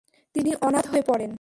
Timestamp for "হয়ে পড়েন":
0.87-1.29